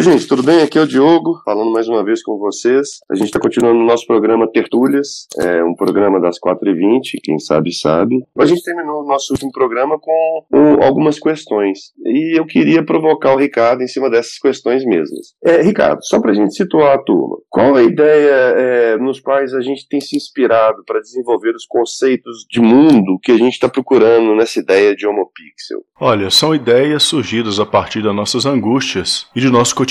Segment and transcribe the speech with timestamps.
[0.00, 0.62] Oi, gente, tudo bem?
[0.62, 3.00] Aqui é o Diogo, falando mais uma vez com vocês.
[3.10, 7.70] A gente está continuando o nosso programa Tertúlias, é um programa das 4h20, quem sabe,
[7.70, 8.16] sabe.
[8.38, 13.34] A gente terminou o nosso último programa com, com algumas questões, e eu queria provocar
[13.34, 15.34] o Ricardo em cima dessas questões mesmas.
[15.44, 19.52] É, Ricardo, só para a gente situar a turma, qual a ideia é, nos quais
[19.52, 23.68] a gente tem se inspirado para desenvolver os conceitos de mundo que a gente está
[23.68, 25.80] procurando nessa ideia de homopixel?
[26.00, 29.89] Olha, são ideias surgidas a partir das nossas angústias e de nosso cotidiano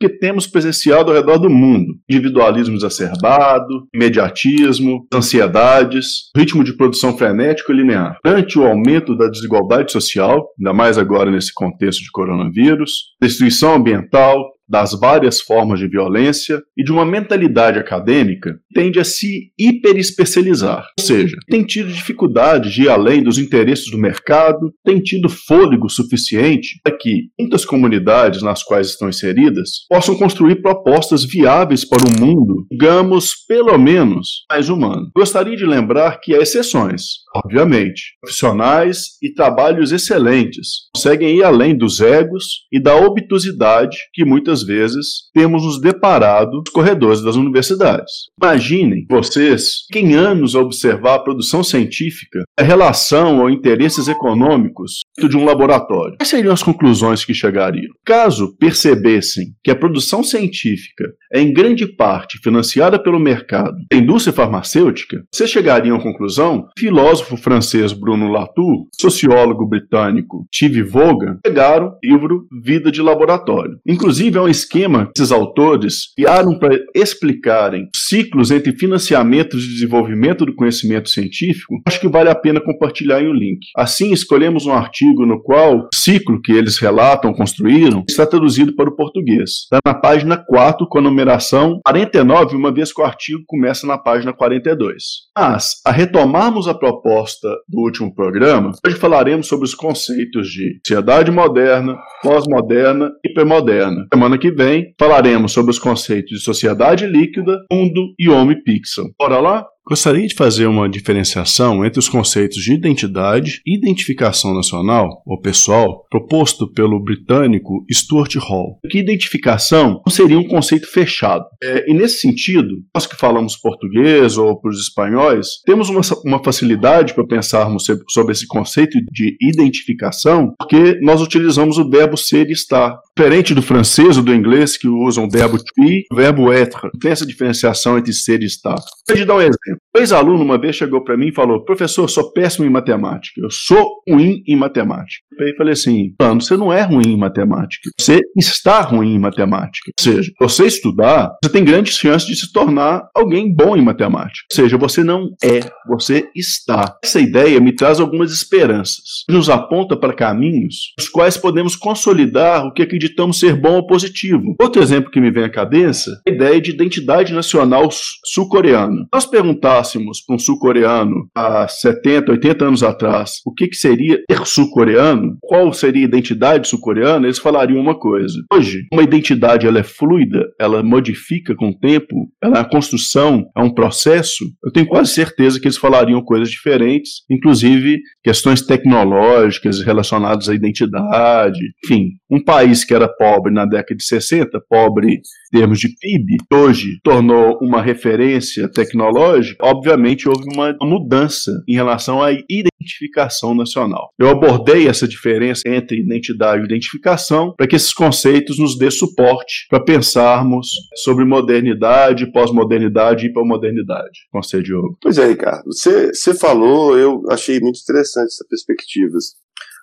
[0.00, 1.94] que temos presenciado ao redor do mundo.
[2.10, 8.18] Individualismo exacerbado, imediatismo, ansiedades, ritmo de produção frenético e linear.
[8.24, 14.53] Ante o aumento da desigualdade social, ainda mais agora nesse contexto de coronavírus, destruição ambiental,
[14.68, 21.04] das várias formas de violência e de uma mentalidade acadêmica tende a se hiperespecializar, ou
[21.04, 26.80] seja, tem tido dificuldade de ir além dos interesses do mercado, tem tido fôlego suficiente
[26.82, 32.66] para que muitas comunidades nas quais estão inseridas possam construir propostas viáveis para um mundo,
[32.70, 35.10] digamos, pelo menos mais humano.
[35.14, 37.02] Gostaria de lembrar que há exceções,
[37.34, 44.53] obviamente, profissionais e trabalhos excelentes conseguem ir além dos egos e da obtusidade que muitas
[44.54, 48.12] muitas vezes temos nos deparado nos corredores das universidades.
[48.40, 55.00] Imaginem vocês que em anos a observar a produção científica, a relação ou interesses econômicos
[55.18, 56.16] de um laboratório.
[56.18, 57.92] Quais seriam as conclusões que chegariam?
[58.04, 64.32] Caso percebessem que a produção científica é em grande parte financiada pelo mercado da indústria
[64.32, 71.98] farmacêutica, vocês chegariam à conclusão filósofo francês Bruno Latour, sociólogo britânico Steve Vaughan, pegaram o
[72.06, 73.78] livro Vida de Laboratório.
[73.86, 80.44] Inclusive, é um esquema que esses autores criaram para explicarem ciclos entre financiamento e desenvolvimento
[80.46, 81.80] do conhecimento científico.
[81.86, 83.60] Acho que vale a pena compartilhar o um link.
[83.76, 88.88] Assim, escolhemos um artigo no qual o ciclo que eles relatam, construíram, está traduzido para
[88.88, 89.64] o português.
[89.64, 93.98] Está na página 4, com a numeração 49, uma vez que o artigo começa na
[93.98, 95.02] página 42.
[95.36, 101.30] Mas, a retomarmos a proposta do último programa, hoje falaremos sobre os conceitos de sociedade
[101.30, 104.06] moderna, pós-moderna e hipermoderna.
[104.12, 109.06] Semana semana que vem falaremos sobre os conceitos de sociedade líquida, mundo e homem pixel.
[109.18, 109.64] Bora lá?
[109.86, 116.06] Gostaria de fazer uma diferenciação entre os conceitos de identidade e identificação nacional, ou pessoal,
[116.10, 118.78] proposto pelo britânico Stuart Hall.
[118.90, 121.44] Que identificação seria um conceito fechado.
[121.62, 126.42] É, e nesse sentido, nós que falamos português ou para os espanhóis, temos uma, uma
[126.42, 132.52] facilidade para pensarmos sobre esse conceito de identificação, porque nós utilizamos o verbo ser e
[132.52, 132.98] estar.
[133.14, 136.90] Diferente do francês ou do inglês, que usam o verbo to be, o verbo être.
[136.98, 138.76] Tem essa diferenciação entre ser e estar.
[139.06, 139.73] Vou dar um exemplo.
[139.96, 143.40] Um ex-aluno uma vez chegou para mim e falou: Professor, sou péssimo em matemática.
[143.40, 145.22] Eu sou ruim em matemática.
[145.38, 147.90] Eu falei assim: Mano, você não é ruim em matemática.
[147.98, 149.90] Você está ruim em matemática.
[149.98, 154.46] Ou seja, você estudar, você tem grandes chances de se tornar alguém bom em matemática.
[154.50, 156.96] Ou seja, você não é, você está.
[157.02, 159.24] Essa ideia me traz algumas esperanças.
[159.28, 164.54] Nos aponta para caminhos os quais podemos consolidar o que acreditamos ser bom ou positivo.
[164.60, 167.88] Outro exemplo que me vem à cabeça é a ideia de identidade nacional
[168.24, 169.06] sul-coreana.
[169.12, 174.20] Nós perguntamos perguntássemos para um sul-coreano há 70, 80 anos atrás o que, que seria
[174.30, 178.34] ser sul-coreano, qual seria a identidade sul-coreana, eles falariam uma coisa.
[178.52, 183.46] Hoje, uma identidade ela é fluida, ela modifica com o tempo, ela é uma construção,
[183.56, 184.44] é um processo.
[184.62, 191.60] Eu tenho quase certeza que eles falariam coisas diferentes, inclusive questões tecnológicas relacionadas à identidade.
[191.84, 196.36] Enfim, um país que era pobre na década de 60, pobre em termos de PIB,
[196.52, 204.10] hoje tornou uma referência tecnológica obviamente houve uma mudança em relação à identificação nacional.
[204.18, 209.66] Eu abordei essa diferença entre identidade e identificação para que esses conceitos nos dê suporte
[209.68, 214.20] para pensarmos sobre modernidade, pós-modernidade e hipermodernidade.
[214.30, 214.98] Conselho Diogo.
[215.00, 215.64] Pois é, Ricardo.
[215.66, 219.18] Você, você falou, eu achei muito interessante essa perspectiva.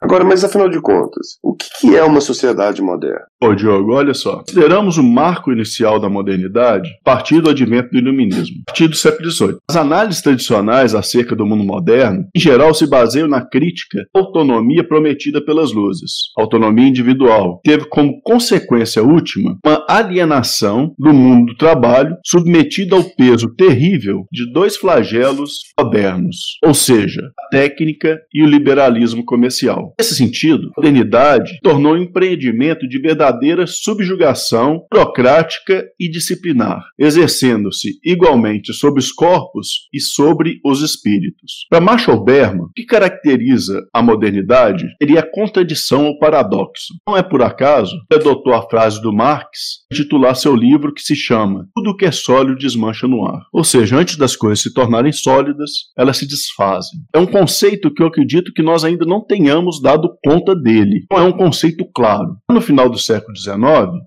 [0.02, 3.22] Agora, mas afinal de contas, o que é uma sociedade moderna?
[3.40, 4.38] Ô Diogo, olha só.
[4.38, 8.96] Consideramos o marco inicial da modernidade a partir do advento do iluminismo, a partir do
[8.96, 9.58] século XVIII.
[9.70, 14.84] As análises tradicionais acerca do mundo moderno, em geral, se baseiam na crítica à autonomia
[14.84, 22.16] prometida pelas luzes, autonomia individual, teve como consequência última uma alienação do mundo do trabalho
[22.26, 29.24] submetido ao peso terrível de dois flagelos modernos, ou seja, a técnica e o liberalismo
[29.24, 29.91] comercial.
[30.00, 38.74] Nesse sentido, a modernidade tornou um empreendimento de verdadeira subjugação burocrática e disciplinar, exercendo-se igualmente
[38.74, 41.66] sobre os corpos e sobre os espíritos.
[41.70, 46.94] Para Marshall Berman, o que caracteriza a modernidade seria a contradição ou paradoxo.
[47.08, 51.16] Não é por acaso que adotou a frase do Marx titular seu livro que se
[51.16, 53.42] chama Tudo que é sólido desmancha no ar.
[53.54, 57.00] Ou seja, antes das coisas se tornarem sólidas, elas se desfazem.
[57.14, 61.06] É um conceito que eu acredito que nós ainda não tenhamos dado conta dele.
[61.12, 62.38] Não é um conceito claro.
[62.50, 63.58] No final do século XIX,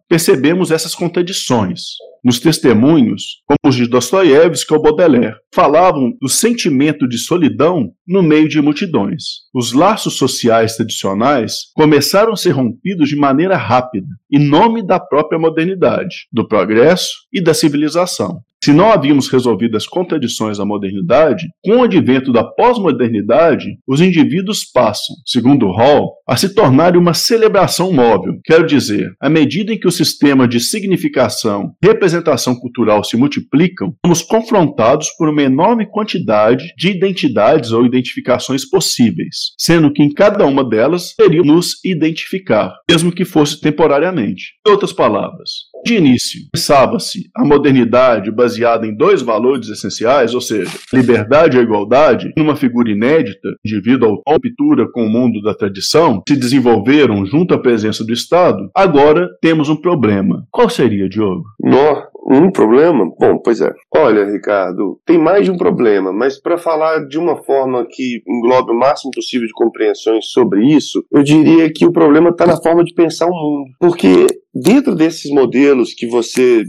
[0.08, 1.80] percebemos essas contradições
[2.24, 8.48] nos testemunhos, como os de Dostoiévski ou Baudelaire, falavam do sentimento de solidão no meio
[8.48, 9.24] de multidões.
[9.54, 15.38] Os laços sociais tradicionais começaram a ser rompidos de maneira rápida, em nome da própria
[15.38, 18.40] modernidade, do progresso e da civilização.
[18.64, 24.64] Se não havíamos resolvido as contradições da modernidade, com o advento da pós-modernidade, os indivíduos
[24.64, 28.32] passam, segundo Hall, a se tornarem uma celebração móvel.
[28.42, 33.94] Quero dizer, à medida em que o sistema de significação e representação cultural se multiplicam,
[34.02, 40.46] somos confrontados por uma enorme quantidade de identidades ou identificações possíveis, sendo que em cada
[40.46, 44.23] uma delas teríamos nos identificar, mesmo que fosse temporariamente.
[44.66, 45.50] Em outras palavras,
[45.84, 52.32] de início, pensava-se a modernidade baseada em dois valores essenciais, ou seja, liberdade e igualdade,
[52.36, 57.58] numa figura inédita, devido à ruptura com o mundo da tradição, se desenvolveram junto à
[57.58, 60.46] presença do Estado, agora temos um problema.
[60.50, 61.44] Qual seria, Diogo?
[61.60, 63.04] Nó, um problema?
[63.18, 63.72] Bom, pois é.
[63.94, 68.72] Olha, Ricardo, tem mais de um problema, mas para falar de uma forma que englobe
[68.72, 72.82] o máximo possível de compreensões sobre isso, eu diria que o problema está na forma
[72.84, 73.70] de pensar o mundo.
[73.78, 76.62] Porque Dentro desses modelos que você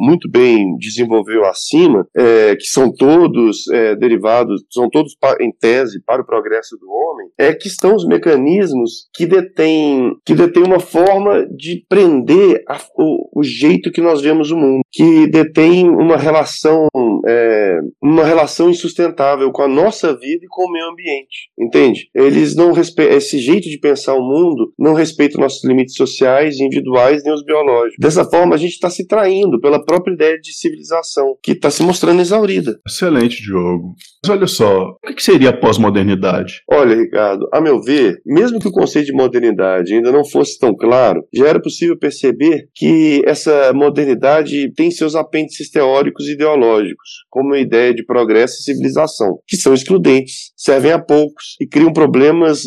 [0.00, 6.22] muito bem desenvolveu acima, é, que são todos é, derivados, são todos em tese para
[6.22, 11.44] o progresso do homem, é que estão os mecanismos que detêm, que detêm uma forma
[11.46, 16.86] de prender a, o, o, jeito que nós vemos o mundo, que detém uma relação,
[17.26, 22.08] é, uma relação insustentável com a nossa vida e com o meio ambiente, entende?
[22.14, 27.22] Eles não respeitam, esse jeito de pensar o mundo não respeita nossos limites sociais, individuais,
[27.24, 27.96] nem os biológicos.
[27.98, 31.82] Dessa forma, a gente está se traindo pela própria ideia de civilização, que está se
[31.82, 32.78] mostrando exaurida.
[32.86, 33.94] Excelente, Diogo.
[34.24, 36.62] Mas olha só, o que seria a pós-modernidade?
[36.70, 40.74] Olha, Ricardo, a meu ver, mesmo que o conceito de modernidade ainda não fosse tão
[40.76, 47.54] claro, já era possível perceber que essa modernidade tem seus apêndices teóricos e ideológicos, como
[47.54, 52.62] a ideia de progresso e civilização, que são excludentes, servem a poucos e criam problemas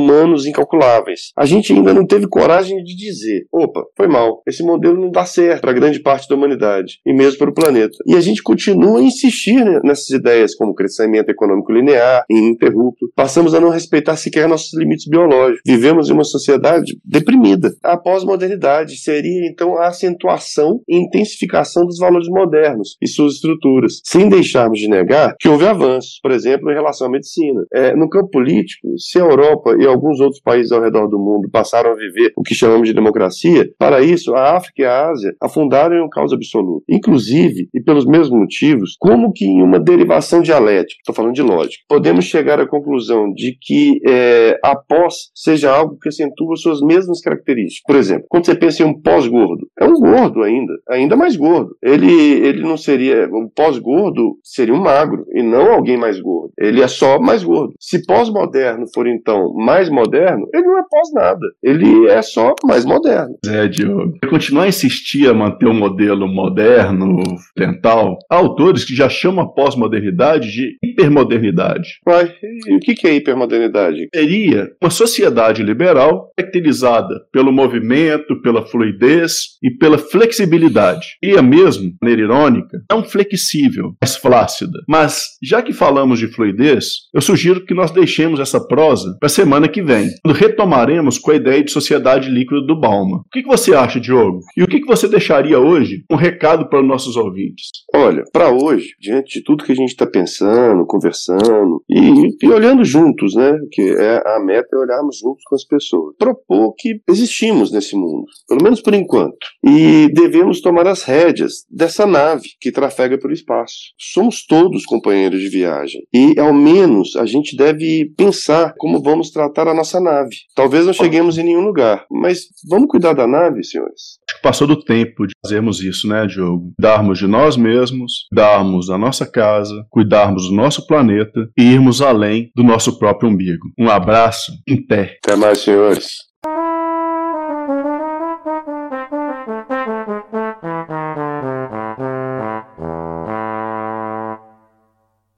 [0.00, 1.32] humanos incalculáveis.
[1.36, 5.24] A gente ainda não teve coragem de dizer: opa, foi mal, esse modelo não dá
[5.24, 7.96] certo para grande parte da humanidade e mesmo para o planeta.
[8.06, 13.10] E a gente continua a insistir nessas ideias como crescimento econômico linear e ininterrupto.
[13.14, 15.62] Passamos a não respeitar sequer nossos limites biológicos.
[15.66, 17.70] Vivemos em uma sociedade deprimida.
[17.82, 24.28] A pós-modernidade seria então a acentuação e intensificação dos valores modernos e suas estruturas, sem
[24.28, 27.64] deixarmos de negar que houve avanços, por exemplo, em relação à medicina.
[27.72, 31.48] É, no campo político, se a Europa e alguns outros países ao redor do mundo
[31.50, 35.34] passaram a viver o que chamamos de democracia, para isso, a África e a Ásia
[35.40, 36.84] afundaram em um caos absoluto.
[36.88, 41.82] Inclusive, e pelos mesmos motivos, como que em uma derivação dialética, estou falando de lógica,
[41.88, 47.20] podemos chegar à conclusão de que é, a pós seja algo que acentua suas mesmas
[47.20, 47.82] características.
[47.86, 51.76] Por exemplo, quando você pensa em um pós-gordo, é um gordo ainda, ainda mais gordo.
[51.82, 56.52] Ele, ele não seria, um pós-gordo seria um magro, e não alguém mais gordo.
[56.58, 57.74] Ele é só mais gordo.
[57.78, 61.46] Se pós-moderno for então mais moderno, ele não é pós nada.
[61.62, 63.36] Ele é só mais moderno.
[63.46, 64.18] É, Diogo.
[64.28, 67.22] Continuar a insistir a manter o um modelo moderno,
[67.56, 72.00] dental, há autores que já chamam a pós-modernidade de hipermodernidade.
[72.04, 72.30] Mas
[72.66, 74.08] e o que é hipermodernidade?
[74.12, 81.16] Seria uma sociedade liberal caracterizada pelo movimento, pela fluidez e pela flexibilidade.
[81.22, 84.80] E a mesmo, de maneira irônica, não flexível, mas flácida.
[84.88, 89.30] Mas, já que falamos de fluidez, eu sugiro que nós deixemos essa prosa para a
[89.60, 93.18] semana que vem, quando retomaremos com a ideia de sociedade líquida do Bauman.
[93.18, 94.40] O que, que você acha, Diogo?
[94.56, 97.68] E o que, que você deixaria hoje um recado para os nossos ouvintes?
[97.94, 102.84] Olha, para hoje, diante de tudo que a gente está pensando, conversando e, e, olhando
[102.84, 103.52] juntos, né?
[103.70, 106.14] Que é a meta é olharmos juntos com as pessoas.
[106.16, 112.06] Propor que existimos nesse mundo, pelo menos por enquanto, e devemos tomar as rédeas dessa
[112.06, 113.76] nave que trafega pelo espaço.
[113.98, 119.49] Somos todos companheiros de viagem e, ao menos, a gente deve pensar como vamos tratar
[119.50, 120.30] tratar a nossa nave.
[120.54, 124.18] Talvez não cheguemos em nenhum lugar, mas vamos cuidar da nave, senhores.
[124.28, 126.72] Acho que passou do tempo de fazermos isso, né, Diogo?
[126.78, 132.50] Darmos de nós mesmos, darmos da nossa casa, cuidarmos do nosso planeta e irmos além
[132.54, 133.68] do nosso próprio umbigo.
[133.78, 135.18] Um abraço, em pé.
[135.24, 136.29] Até mais, senhores.